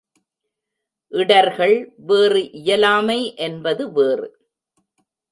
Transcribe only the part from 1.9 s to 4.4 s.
வேறு இயலாமை என்பது வேறு.